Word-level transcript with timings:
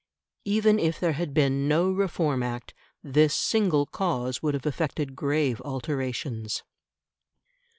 Even 0.45 0.79
if 0.79 0.99
there 0.99 1.11
had 1.11 1.31
been 1.31 1.67
no 1.67 1.91
Reform 1.91 2.41
Act, 2.41 2.73
this 3.03 3.35
single 3.35 3.85
cause 3.85 4.41
would 4.41 4.55
have 4.55 4.65
effected 4.65 5.15
grave 5.15 5.61
alterations. 5.61 6.63